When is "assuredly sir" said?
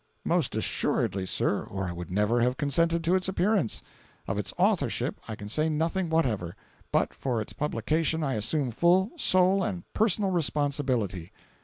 0.55-1.61